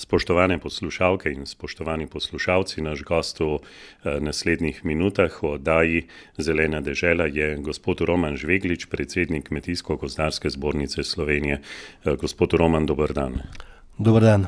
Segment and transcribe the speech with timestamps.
[0.00, 6.06] Spoštovane poslušalke in spoštovani poslušalci, naš gost v eh, naslednjih minutah v oddaji
[6.38, 11.60] Zelena dežela je gospod Roman Žveglič, predsednik Kmetijsko-gozdarske zbornice Slovenije.
[11.60, 13.42] Eh, gospod Roman, dober dan.
[13.98, 14.46] Dober dan.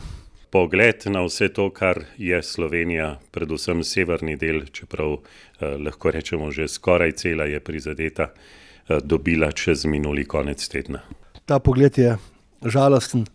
[0.50, 6.69] Pogled na vse to, kar je Slovenija, predvsem severni del, čeprav eh, lahko rečemo že
[6.69, 11.05] skoraj cela je prizadeta, eh, dobila čez minuli konec tedna.
[11.45, 12.16] Ta pogled je
[12.64, 13.27] žalosten.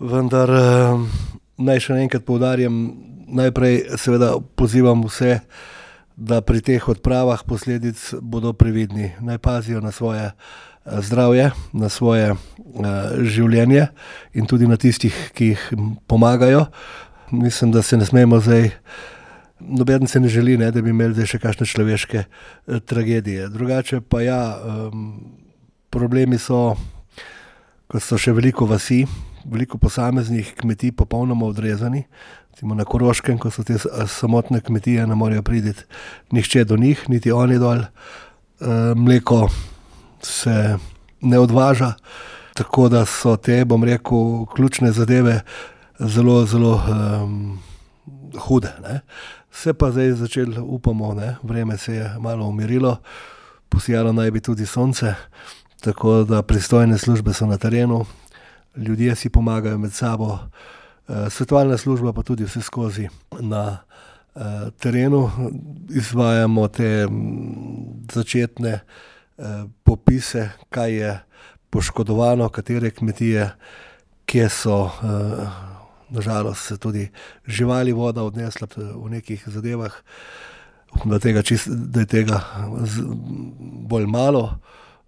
[0.00, 0.96] Vendar eh,
[1.60, 2.76] naj še enkrat poudarjam,
[3.36, 5.42] najprej seveda pozivam vse,
[6.16, 10.34] da pri teh odpravah posledic bodo previdni, naj pazijo na svoje eh,
[11.04, 12.88] zdravje, na svoje uh,
[13.20, 13.90] življenje
[14.32, 15.68] in tudi na tistih, ki jih
[16.08, 16.64] pomagajo.
[17.30, 18.70] Mislim, da se ne smemo zdaj,
[19.60, 22.24] noben se ne želi, ne, da bi imeli še kakšne človeške
[22.88, 23.52] tragedije.
[23.52, 25.12] Drugače pa ja, um,
[25.92, 26.72] problemi so,
[27.86, 29.04] ko so še veliko vasi
[29.44, 32.04] veliko posameznih kmetij popolnoma odrezani.
[32.50, 35.72] Recimo na Koroškem, ko so te samotne kmetije, ne morejo priti
[36.32, 37.78] nihče do njih, niti oni dol.
[37.80, 37.86] E,
[38.96, 39.48] mleko
[40.22, 40.76] se
[41.20, 41.92] ne odvaža,
[42.54, 45.40] tako da so te, bom rekel, ključne zadeve
[45.98, 47.58] zelo, zelo um,
[48.38, 48.72] hude.
[48.82, 49.00] Ne.
[49.52, 52.96] Se pa zdaj začelo, upamo, ne, vreme se je malo umirilo,
[53.68, 55.14] posijalo naj bi tudi sonce,
[55.80, 58.04] tako da pristojne službe so na terenu,
[58.76, 60.38] ljudje si pomagajo med sabo,
[61.08, 63.08] eh, svetovalna služba pa tudi vse skozi
[63.40, 63.78] na
[64.34, 64.40] eh,
[64.78, 65.30] terenu.
[65.88, 67.08] Izvajamo te
[68.12, 71.20] začetne eh, popise, kaj je
[71.70, 73.50] poškodovano, katere kmetije,
[74.26, 74.90] kje so.
[76.12, 77.08] Nažalost se tudi
[77.46, 79.92] živali voda odnesla v nekih zadevah,
[81.04, 82.40] da, tega čist, da je tega
[83.86, 84.58] bolj malo.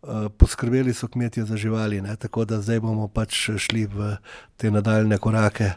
[0.03, 2.17] Eh, poskrbeli so kmetje za živali, ne?
[2.17, 4.17] tako da zdaj bomo pač šli v
[4.57, 5.69] te nadaljne korake,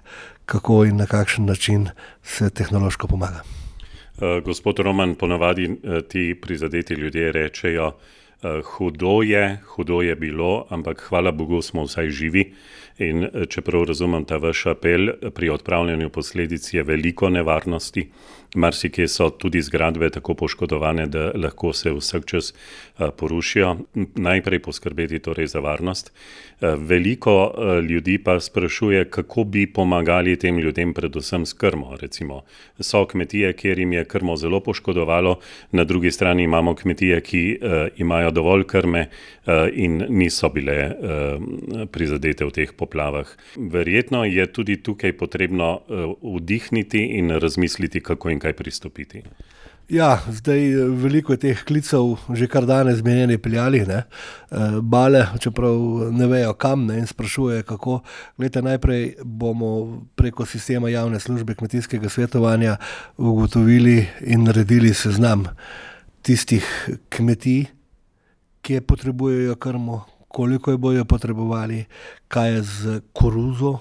[0.46, 1.90] kako in na kakšen način
[2.24, 3.44] se tehnološko pomaga.
[4.18, 7.92] Uh, gospod Roman, ponavadi uh, ti prizadeti ljudje rečejo,
[8.64, 12.54] hudo je, hudo je bilo, ampak hvala Bogu smo vsaj živi.
[12.98, 18.10] In čeprav razumem ta vaš apel, pri odpravljanju posledic je veliko nevarnosti,
[18.56, 22.54] marsikje so tudi zgradbe tako poškodovane, da lahko se vsak čas
[23.18, 23.78] porušijo.
[24.16, 26.12] Najprej poskrbeti torej za varnost.
[26.62, 27.54] Veliko
[27.90, 31.98] ljudi pa sprašuje, kako bi pomagali tem ljudem, predvsem s krmo.
[32.02, 32.42] Recimo,
[32.80, 35.40] so kmetije, kjer jim je krmo zelo poškodovalo,
[35.72, 37.60] na drugi strani imamo kmetije, ki
[37.98, 39.08] imajo dovolj krme
[39.74, 40.92] in niso bile
[41.92, 43.28] prizadete v teh poplavah.
[43.58, 45.82] Verjetno je tudi tukaj potrebno
[46.24, 49.24] vdihniti in razmisliti, kako in kaj pristopiti.
[49.90, 50.64] Ja, zdaj
[50.98, 55.78] veliko je teh klicev, že kar danes zmenjeni peljali, ne, eh, bale, čeprav
[56.14, 58.00] ne vejo kam ne, in sprašujejo, kako.
[58.38, 62.78] Glede, najprej bomo preko sistema javne službe kmetijskega svetovanja
[63.18, 65.46] ugotovili in naredili seznam
[66.22, 66.66] tistih
[67.10, 67.66] kmetij,
[68.62, 71.86] ki potrebujejo krmo, koliko jo bojo potrebovali,
[72.28, 73.78] kaj je z koruzo,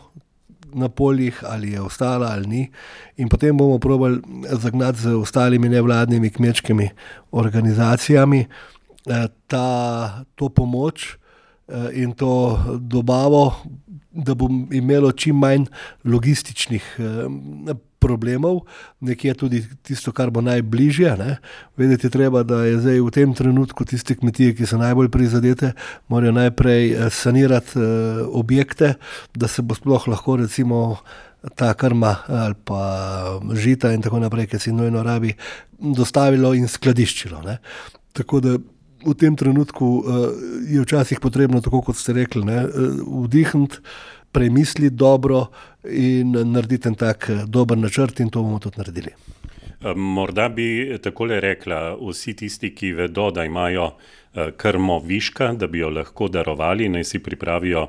[0.75, 2.71] na poljih, ali je ostala ali ni.
[3.17, 4.21] In potem bomo probali
[4.51, 6.89] zagnati z ostalimi nevladnimi kmečkimi
[7.33, 11.15] organizacijami eh, ta, to pomoč
[11.69, 13.55] eh, in to dobavo,
[14.11, 15.67] da bo imelo čim manj
[16.05, 17.75] logističnih eh,
[18.05, 18.63] problemov,
[19.01, 21.17] nekje tudi tisto, kar bo najbližje.
[21.21, 21.37] Ne.
[21.81, 25.73] Vedeti je treba, da je zdaj v tem trenutku tiste kmetije, ki so najbolj prizadete,
[26.13, 28.95] morajo najprej eh, sanirati eh, objekte,
[29.35, 30.99] da se bo sploh lahko recimo.
[31.45, 32.81] Ta krma ali pa
[33.53, 35.35] žita, in tako naprej, ki se jih nujno rabi,
[35.77, 37.43] dostavilo in skladiščilo.
[37.45, 37.59] Ne.
[38.17, 38.55] Tako da
[39.05, 39.89] v tem trenutku
[40.65, 43.85] je včasih potrebno, tako kot ste rekli, uh, vdihniti,
[44.35, 45.47] premisliti dobro
[45.85, 49.13] in narediti en tak eh, dober načrt, in to bomo tudi naredili.
[49.81, 55.67] Eh, morda bi takole rekla, vsi tisti, ki vedo, da imajo eh, krmo viška, da
[55.67, 57.87] bi jo lahko darovali, naj si pripravijo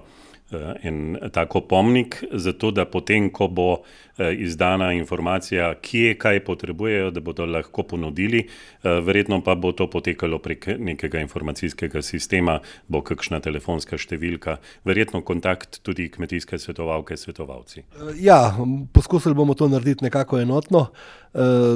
[0.84, 3.70] en tako pomnik, zato da potem, ko bo
[4.18, 8.40] Eh, izdana informacija, kje kaj potrebujejo, da bodo lahko ponudili.
[8.40, 14.56] Eh, verjetno pa bo to potekalo prek nekega informacijskega sistema, bo kakšna telefonska številka,
[14.88, 17.80] verjetno kontakt tudi kmetijske svetovalke, svetovalci.
[17.80, 18.56] Eh, ja,
[18.94, 20.88] poskusili bomo to narediti nekako enotno,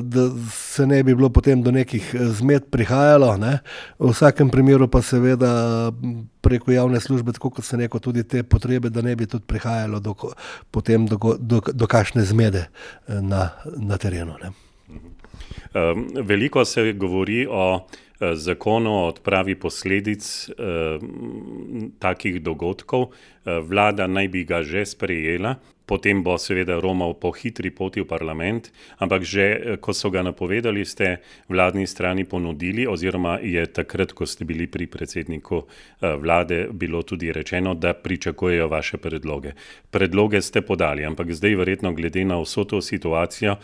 [0.02, 3.38] da se ne bi bilo potem do nekih zmed prihajalo.
[3.38, 3.60] Ne.
[4.00, 5.92] V vsakem primeru pa seveda
[6.42, 10.00] preko javne službe, tako kot se neko tudi te potrebe, da ne bi tudi prihajalo
[10.00, 10.16] do,
[10.72, 14.40] potem do, do, do kakšne zmede eh, na, na terenu.
[14.44, 14.52] Ne.
[16.24, 17.88] Veliko se govori o
[18.20, 20.54] eh, zakonu o odpravi posledic eh,
[22.00, 23.12] takih dogodkov.
[23.46, 25.56] Vlada naj bi ga že sprejela.
[25.89, 28.69] Potem bo seveda romal po hitri poti v parlament,
[29.01, 29.45] ampak že
[29.81, 31.18] ko so ga napovedali, ste
[31.50, 35.65] vladni strani ponudili, oziroma je takrat, ko ste bili pri predsedniku
[36.21, 39.57] vlade, bilo tudi rečeno, da pričakujejo vaše predloge.
[39.89, 43.57] Predloge ste podali, ampak zdaj, verjetno, glede na vso to situacijo,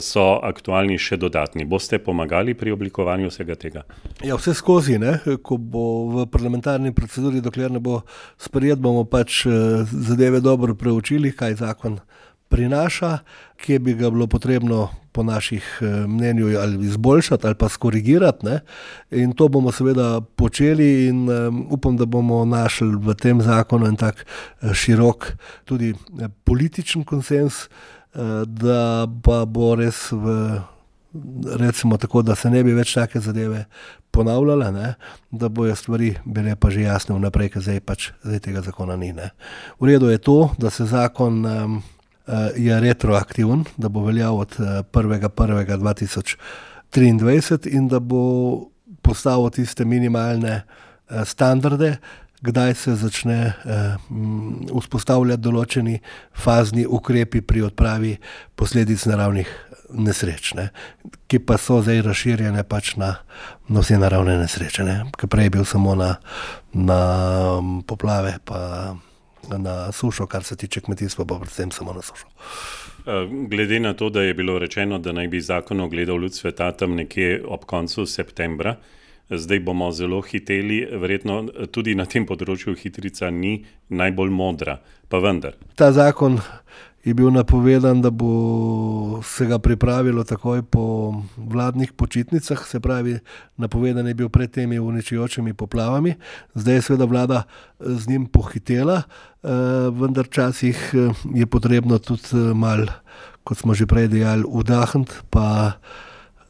[0.00, 1.64] so aktualni še dodatni.
[1.64, 3.82] Boste pomagali pri oblikovanju vsega tega?
[4.20, 5.18] Ja, vse skozi, ne?
[5.42, 8.02] ko bo v parlamentarni proceduri, dokler ne bo
[8.36, 9.46] sprejet, bomo pač
[9.88, 12.00] zadeve dobro preučili, kaj zakon
[12.52, 13.18] prinaša,
[13.56, 15.78] kje bi ga bilo potrebno, po naših
[16.08, 18.46] mnenju, ali izboljšati ali pa skorigirati.
[18.46, 18.60] Ne.
[19.10, 21.28] In to bomo seveda počeli in
[21.70, 24.26] upam, da bomo našli v tem zakonu en tak
[24.74, 25.32] širok
[25.64, 25.94] tudi
[26.44, 27.68] političen konsenz,
[28.46, 30.60] da pa bo res v,
[31.58, 33.64] recimo tako, da se ne bi več take zadeve
[34.10, 34.94] ponavljale, ne,
[35.30, 39.12] da bojo stvari bile pa že jasne vnaprej, ker zdaj pač, zdaj tega zakona ni,
[39.12, 39.30] ne.
[39.80, 41.44] V redu je to, da se zakon,
[42.56, 44.56] je retroaktiven, da bo veljal od
[44.94, 46.36] prvega prvega dva tisoč
[46.94, 48.70] triindvajset in da bo
[49.02, 50.62] postavil tiste minimalne,
[51.26, 51.96] standarde,
[52.42, 53.38] kdaj se začne,
[54.72, 55.98] vzpostavljati določeni
[56.34, 58.16] fazni ukrepi pri odpravi
[58.56, 59.50] posledic naravnih
[59.94, 60.68] nesreč, ne.
[61.28, 63.14] Ki pa so zdaj razširjene pač na,
[63.68, 64.98] na vse naravne nesreče, ne.
[65.18, 66.14] Ke prej je bil samo na,
[66.72, 67.00] na
[67.86, 68.94] poplave pa
[69.50, 72.26] na sušo, kar se tiče kmetijstva, pa predvsem samo na sušo.
[73.48, 76.94] glede na to, da je bilo rečeno, da naj bi zakon ugledal luč sveta tam
[76.94, 78.76] nekje ob koncu septembra,
[79.30, 84.78] zdaj bomo zelo hiteli, verjetno tudi na tem področju hitrica ni najbolj modra,
[85.08, 85.56] pa vendar.
[85.74, 86.40] Ta zakon
[87.04, 93.18] je bil napovedan, da bo se ga pripravilo takoj po vladnih počitnicah, se pravi,
[93.56, 96.14] napovedan je bil pred temi uničujočimi poplavami.
[96.54, 97.42] Zdaj je seveda vlada
[97.80, 99.02] z njim pohitela,
[99.92, 100.94] vendar včasih
[101.34, 102.86] je potrebno tudi malo,
[103.44, 105.72] kot smo že prej dejali, vdahniti pa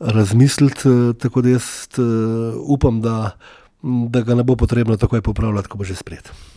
[0.00, 1.64] razmisliti, tako da jaz,
[2.66, 3.30] upam, da,
[3.82, 6.51] da ga ne bo potrebno takoj popravljati, ko bo že sprejet.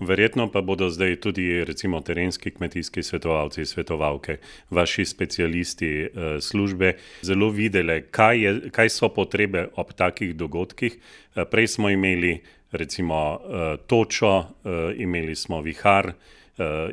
[0.00, 4.38] Verjetno pa bodo zdaj tudi recimo terenski kmetijski svetovalci, svetovalke,
[4.70, 6.08] vaši specialisti,
[6.40, 10.96] službe zelo videli, kaj je, kaj so potrebe ob takih dogodkih.
[11.50, 12.40] prej smo imeli
[12.72, 13.38] recimo,
[13.86, 14.44] točo,
[14.96, 16.12] imeli smo vihar,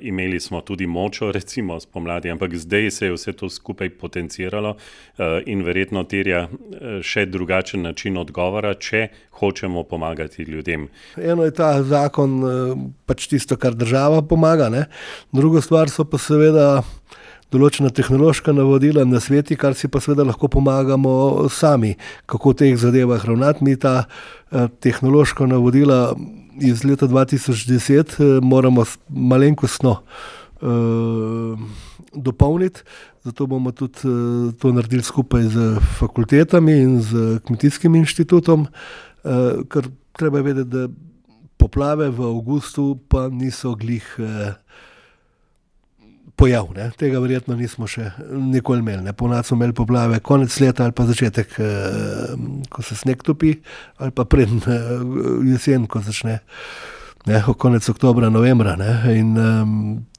[0.02, 4.76] imeli smo tudi močo recimo spomladi, ampak zdaj se je vse to skupaj potenciralo,
[5.46, 6.48] in verjetno terja,
[7.02, 9.08] še drugačen način odgovora, če
[9.40, 10.88] hočemo pomagati ljudem.
[11.18, 12.40] Eno je ta zakon,
[13.06, 14.88] pač tisto, kar država pomaga, ne,
[15.32, 16.84] druga stvar so pa seveda
[17.54, 21.96] določena tehnološka navodila, nasveti, kar si pa seveda lahko pomagamo sami,
[22.28, 23.64] kako v teh zadevah ravnati.
[23.64, 24.08] Mi ta,
[24.84, 26.12] tehnološka navodila
[26.60, 30.02] iz leta dva tisoč deset, moramo malenkostno,
[32.18, 32.82] dopolniti,
[33.28, 34.10] zato bomo tudi,
[34.58, 35.66] to naredili skupaj s
[36.00, 37.12] fakultetami in s
[37.46, 38.68] Kmetijskim inštitutom.
[39.70, 40.88] ker treba je vedeti, da
[41.58, 44.06] poplave v avgustu pa niso glih,
[46.38, 46.90] pojav, ne.
[46.98, 49.14] Tega verjetno nismo še nikoli imeli, ne.
[49.18, 51.58] Ponavadi smo imeli poplave konec leta ali pa začetek,
[52.70, 53.56] ko se sneg topi,
[54.04, 54.62] ali pa preden,
[55.50, 56.38] jesen, ko začne,
[57.28, 59.34] ne, konec oktobra, novembra, ne, in,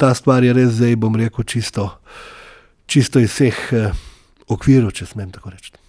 [0.01, 1.91] ta stvar je res zdaj, bom rekel, čisto,
[2.91, 3.63] čisto iz vseh,
[4.51, 5.88] okvirov, če smem tako reči.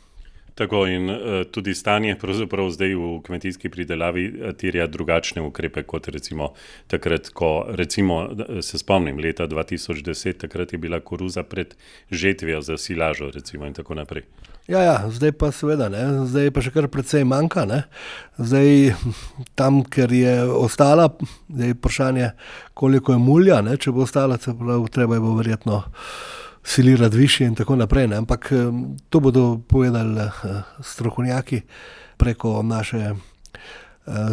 [0.60, 1.08] Tako in,
[1.56, 2.18] tudi stanje
[2.70, 6.52] zdaj v kmetijski pridelavi terja drugačne ukrepe kot recimo
[6.88, 8.28] takrat, ko recimo,
[8.62, 11.76] se spomnim leta dva tisoč deset, takrat je bila koruza pred
[12.12, 14.24] žetvijo za silažo recimo in tako naprej.
[14.68, 17.80] Ja, ja, zdaj pa seveda, ne, zdaj pa še kar precej manjka, ne.
[18.38, 18.92] Zdaj
[19.58, 21.08] tam, kjer je ostala,
[21.48, 22.28] zdaj je vprašanje,
[22.78, 25.80] koliko je mulja, ne, če bo ostala, se pravi, treba jo bo verjetno
[26.70, 28.52] silirati višje in tako naprej, ne, ampak,
[29.10, 30.30] to bodo povedali,
[30.84, 31.62] strokovnjaki
[32.18, 33.16] preko naše,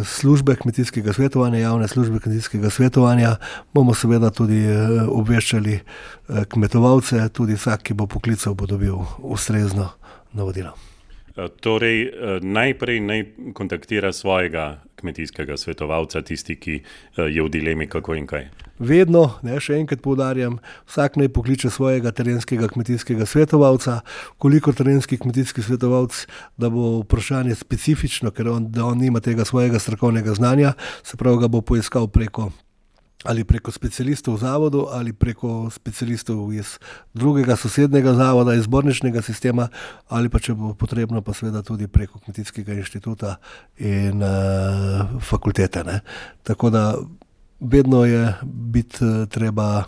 [0.05, 3.35] službe kmetijskega svetovanja, javne službe kmetijskega svetovanja.
[3.73, 4.65] Bomo seveda tudi,
[5.09, 5.79] obveščali,
[6.49, 9.89] kmetovalce, tudi vsak, ki bo poklical, bo dobil ustrezno
[10.33, 10.86] navodilo.
[11.61, 16.79] Torej, najprej naj kontaktira svojega kmetijskega svetovalca tisti, ki,
[17.17, 18.49] je v dilemi, kako in kaj.
[18.79, 25.17] Vedno, ne, še enkrat poudarjam, vsak naj pokliče svojega terenskega kmetijskega svetovalca, v kolikor terenski
[25.21, 26.25] kmetijski svetovalec,
[26.57, 31.51] da bo vprašanje specifično, ker on, on nima tega svojega strokovnega znanja, se pravi, ga
[31.53, 32.51] bo poiskal preko
[33.23, 36.77] ali preko specialistov v zavodu ali preko specialistov iz
[37.13, 39.67] drugega, sosednjega zavoda, iz zborničnega sistema,
[40.07, 43.37] ali pa če bo potrebno, pa seveda tudi preko Kmetijskega inštituta
[43.81, 44.21] in,
[45.21, 45.99] fakultete, ne.
[46.43, 46.93] Tako da
[47.59, 49.83] vedno je biti, treba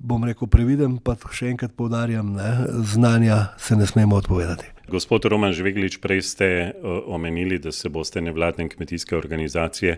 [0.00, 2.50] bom rekel, previden, pa še enkrat poudarjam, ne,
[2.86, 4.70] znanja se ne smemo odpovedati.
[4.92, 6.48] Gospod Roman Žveglič, prej ste
[7.08, 9.96] omenili, da se boste nevladne kmetijske organizacije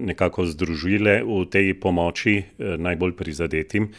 [0.00, 3.94] nekako združile v tej pomoči najbolj prizadetim.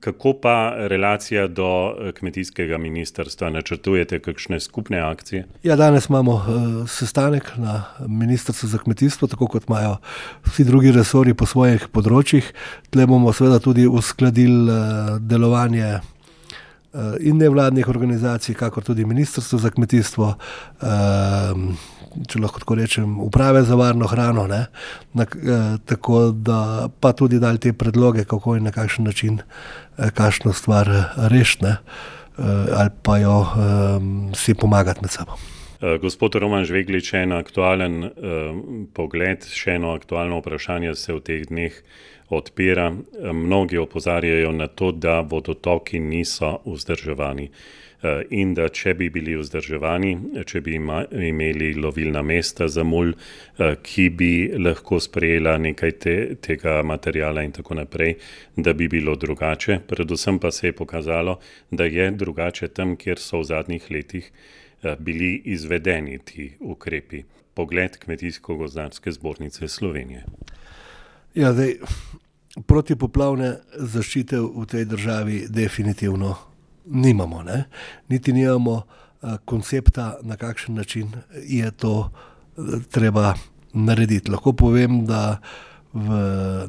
[0.00, 3.50] Kako pa relacija do eh, kmetijskega ministrstva?
[3.50, 5.46] Načrtujete kakšne skupne akcije?
[5.62, 6.44] Ja, danes imamo uh,
[6.88, 9.96] sestanek na ministrstvu za kmetijstvo, tako kot imajo
[10.46, 12.52] vsi drugi resori po svojih področjih.
[12.90, 16.00] Tle bomo seveda tudi uskladili uh, delovanje
[17.20, 20.34] in nevladnih organizacij, kakor tudi ministrstvo za kmetijstvo.
[20.82, 21.74] Uh,
[22.10, 24.66] če lahko tako rečem, uprave za varno hrano, na,
[25.22, 30.52] eh, tako da pa tudi dali te predloge, kako in na kakšen način eh, kakšno
[30.52, 31.78] stvar eh, rešiti eh,
[32.76, 33.56] ali pa jo eh,
[34.36, 35.38] si pomagati med sabo.
[35.80, 38.12] Eh, gospod Roman Žveglič, en aktualen eh,
[38.94, 41.76] pogled, še eno aktualno vprašanje se v teh dneh
[42.30, 42.92] odpira.
[43.32, 47.50] Mnogi opozarjajo na to, da vodotoki niso vzdrževani.
[48.02, 50.14] Eh, in da če bi bili vzdrževani,
[50.48, 56.78] če bi imeli lovilna mesta za mulj, eh, ki bi lahko sprejela nekaj te, tega
[56.82, 58.14] materijala in tako naprej,
[58.56, 59.82] da bi bilo drugače.
[59.86, 61.38] Predvsem pa se je pokazalo,
[61.70, 64.32] da je drugače tam, kjer so v zadnjih letih
[64.82, 67.22] eh, bili izvedeni ti ukrepi.
[67.54, 70.24] Pogled Kmetijsko-gozdarske zbornice Slovenije.
[71.34, 71.76] Ja, zdaj,
[72.66, 76.34] protipoplavne zaščite v tej državi definitivno
[76.84, 77.64] nimamo, ne?
[78.08, 81.12] niti nimamo uh, koncepta, na kakšen način
[81.46, 83.34] je to uh, treba
[83.72, 84.30] narediti.
[84.30, 85.38] Lahko povem, da
[85.92, 86.08] v,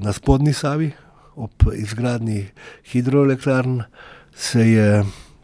[0.01, 0.91] na spodnji Savi,
[1.35, 2.45] ob izgradnji
[2.91, 3.81] hidroelektrarn,
[4.35, 5.03] se je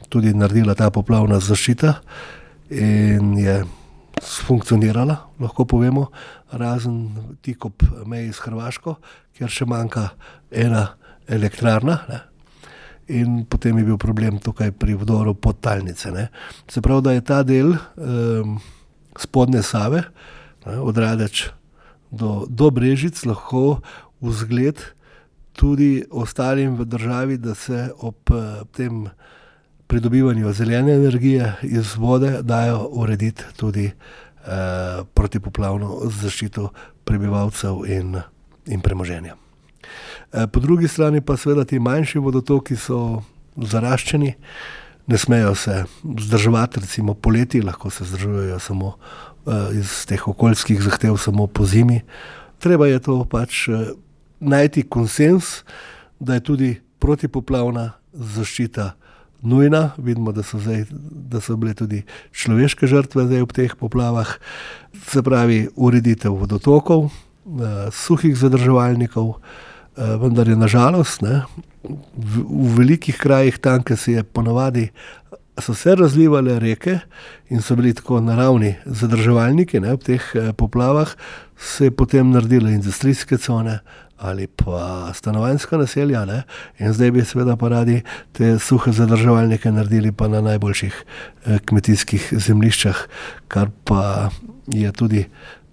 [0.09, 1.93] tudi naredila ta poplavna zaščita
[2.69, 3.63] in je
[4.23, 6.07] funkcionirala, lahko povemo,
[6.51, 8.95] razen tik ob meji s Hrvaško,
[9.37, 10.09] kjer še manjka
[10.51, 10.87] ena
[11.27, 12.01] elektrarna.
[12.07, 12.23] Ne?
[13.07, 16.11] in potem je bil problem tukaj pri vdoru podtalnice.
[16.11, 16.27] Ne.
[16.67, 18.57] Se pravi, da je ta del um,
[19.17, 20.03] spodne Save,
[20.65, 21.47] ne, od Radeč
[22.11, 23.79] do, do Brežic, lahko
[24.21, 24.81] vzgled
[25.57, 29.07] tudi ostalim v državi, da se ob uh, tem
[29.87, 34.51] pridobivanju zelene energije iz vode dajo urediti tudi uh,
[35.13, 36.69] protipoplavno zaščito
[37.03, 38.15] prebivalcev in,
[38.65, 39.35] in premoženja.
[40.33, 43.23] Eh, po drugi strani pa seveda ti manjši vodotoki so
[43.55, 44.33] zaraščeni,
[45.07, 51.17] ne smejo se vzdrževati, recimo poleti, lahko se vzdržujejo samo eh, iz teh okoljskih zahtev,
[51.17, 52.01] samo po zimi.
[52.59, 53.93] Treba je to pač eh,
[54.39, 55.63] najti konsens,
[56.19, 58.91] da je tudi protipoplavna zaščita.
[59.41, 60.85] Nujna, vidimo, da so, zdaj,
[61.29, 62.01] da so bile tudi
[62.33, 64.37] človeške žrtve v teh poplavah,
[65.07, 67.11] se pravi, ureditev vodotokov,
[67.93, 69.37] suhih zadrževalnikov,
[69.97, 71.41] Eh, vendar je nažalost ne,
[72.13, 74.91] v, v velikih krajih tam, ki se je ponovadi.
[75.57, 76.99] So se razlivale reke
[77.49, 81.15] in so bili tako naravni zadrževalniki ne, v teh eh, poplavah,
[81.57, 83.79] se je potem naredile industrijske cone
[84.17, 86.25] ali pa stanovanjska naselja.
[86.25, 86.43] Ne,
[86.79, 91.03] in zdaj bi seveda pa radi te suhe zadrževalnike naredili pa na najboljših
[91.45, 93.01] eh, kmetijskih zemljiščah,
[93.47, 94.29] kar pa
[94.67, 95.25] je tudi,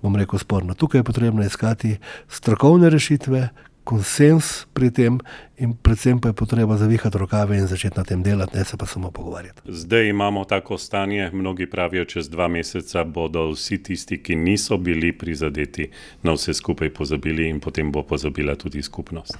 [0.02, 0.74] bom rekel, sporno.
[0.74, 1.96] Tukaj je potrebno iskati
[2.28, 3.48] strokovne rešitve,
[3.84, 5.18] konsens pri tem,
[5.60, 8.86] in predvsem pa je potreba zavihati rokave in začeti na tem delati, ne se pa
[8.86, 9.62] samo pogovarjati.
[9.68, 15.12] Zdaj imamo tako stanje, mnogi pravijo, čez dva meseca bodo vsi tisti, ki niso bili
[15.12, 15.90] prizadeti,
[16.22, 19.38] na vse skupaj pozabili in potem bo pozabila tudi skupnost.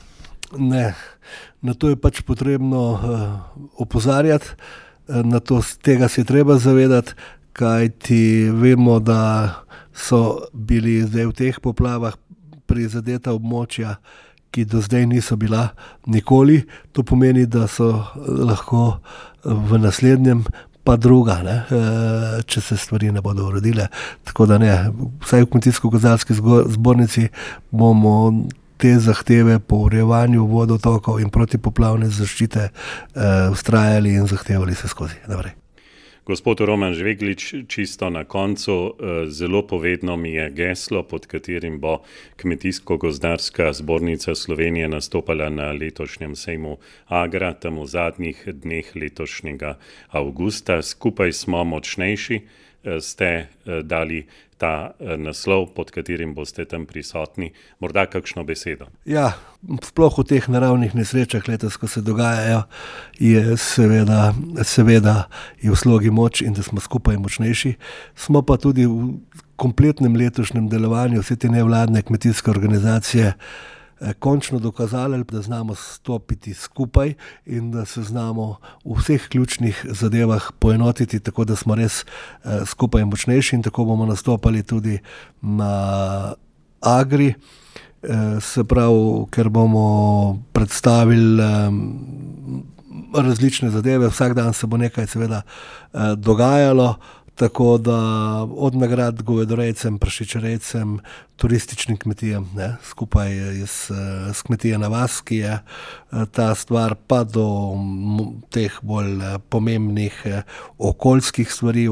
[0.59, 0.95] Ne,
[1.63, 3.01] na to je pač potrebno uh,
[3.81, 4.47] opozarjati,
[5.09, 7.13] uh, na to tega se je treba zavedati,
[7.53, 12.17] kajti vemo, da so bili zdaj v teh poplavah
[12.67, 13.97] prizadeta območja,
[14.55, 15.69] ki do zdaj niso bila
[16.07, 16.63] nikoli.
[16.93, 19.01] To pomeni, da so lahko
[19.45, 20.45] v naslednjem.
[20.85, 23.89] Pa druga, ne, eh, če se stvari ne bodo uredile.
[24.29, 24.75] Tako da, ne,
[25.25, 26.37] vsaj v Kmetijsko-gozdarski
[26.77, 27.31] zbornici
[27.71, 28.45] bomo
[28.77, 35.25] te zahteve po urejevanju vodotokov in protipoplavne zaščite eh, ustrajali in zahtevali se skozi.
[35.27, 35.64] Naprej.
[36.25, 42.01] Gospod Roman Žveglič, čisto na koncu, eh, zelo povedno mi je geslo, pod katerim bo
[42.37, 49.77] Kmetijsko-gozdarska zbornica Slovenije nastopala na letošnjem sejmu Agra, tam v zadnjih dneh letošnjega
[50.09, 50.83] avgusta.
[50.83, 52.41] Skupaj smo močnejši,
[53.01, 54.27] ste eh, dali
[54.59, 57.51] ta naslov, pod katerim boste tam prisotni.
[57.83, 58.87] Morda kakšno besedo?
[59.03, 59.35] Ja,
[59.83, 62.63] sploh v teh naravnih nesrečah, letos, ko se dogajajo,
[63.19, 64.31] je seveda,
[64.63, 65.27] seveda
[65.59, 67.75] je v slogi moč in da smo skupaj močnejši.
[68.15, 69.19] Smo pa tudi v
[69.57, 73.35] kompletnem letošnjem delovanju, vse te nevladne kmetijske organizacije,
[74.19, 77.15] končno dokazali, da znamo stopiti skupaj
[77.47, 82.05] in da se znamo v vseh ključnih zadevah poenotiti, tako da smo res
[82.67, 84.99] skupaj močnejši in tako bomo nastopali tudi
[85.41, 86.35] na
[86.81, 87.35] Agri.
[88.41, 91.43] Se pravi, ker bomo predstavili
[93.15, 95.43] različne zadeve, vsak dan se bo nekaj, seveda,
[96.17, 96.95] dogajalo.
[97.35, 97.99] Tako da
[98.57, 100.99] od nagrad govedorejcem, prašičerejcem,
[101.37, 103.33] turističnim kmetijam, ne, skupaj
[103.67, 103.91] s,
[104.35, 105.59] s kmetijo na vas, ki je
[106.31, 107.75] ta stvar, pa do
[108.55, 110.23] teh bolj pomembnih
[110.79, 111.89] okoljskih stvari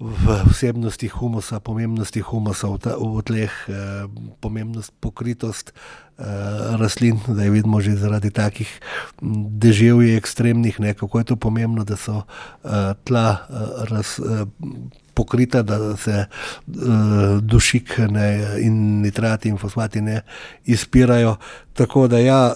[0.00, 3.52] okoli vsebnosti humusa, pomembnosti humusa v v tleh,
[4.40, 5.72] pomembnost, pokritost
[6.78, 8.70] rastlin, zdaj vidimo že zaradi takih
[9.58, 12.22] deževij ekstremnih, ne, kako je to pomembno, da so
[13.04, 13.46] tla
[15.14, 16.26] pokrita, da se
[17.42, 20.22] dušik ne in nitrati in fosfati ne
[20.66, 21.36] izpirajo.
[21.72, 22.54] Tako da ja,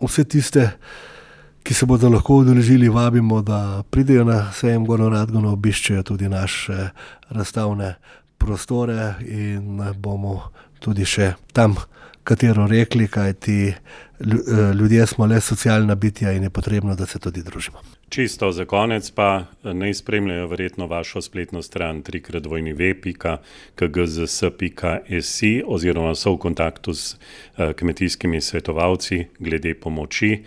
[0.00, 0.70] vse tiste,
[1.62, 6.88] ki se bodo lahko udeležili, vabimo, da pridejo na sejem Gornjo Radgono, obiščejo tudi naše
[7.30, 7.94] razstavne
[8.38, 10.40] prostore in bomo
[10.80, 11.76] tudi še tam
[12.24, 13.74] katero rekli, kajti
[14.80, 17.78] ljudje smo le socialna bitja in je potrebno, da se tudi družimo.
[18.08, 22.02] Čisto za konec pa naj spremljajo verjetno vašo spletno stran
[25.22, 27.16] si oziroma so v kontaktu s
[27.76, 30.44] kmetijskimi svetovalci glede pomoči,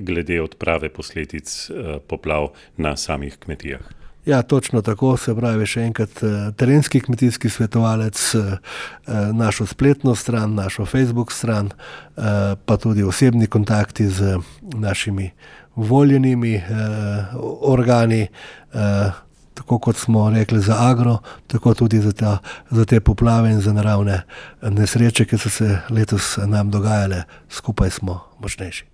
[0.00, 1.70] glede odprave posledic
[2.06, 3.99] poplav na samih kmetijah.
[4.26, 6.20] Ja, točno tako, se pravi, še enkrat,
[6.60, 8.20] terenski kmetijski svetovalec,
[9.32, 11.70] našo spletno stran, našo Facebook stran,
[12.66, 14.36] pa tudi osebni kontakti z
[14.76, 15.30] našimi
[15.76, 16.60] voljenimi
[17.62, 18.26] organi,
[19.54, 22.38] tako kot smo rekli za Agro, tako tudi za ta,
[22.70, 24.22] za te poplave in za naravne
[24.62, 27.24] nesreče, ki so se letos nam dogajale.
[27.48, 28.84] Skupaj smo močnejši.